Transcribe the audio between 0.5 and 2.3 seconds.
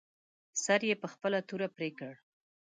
سر یې په خپله توره پرې کړ.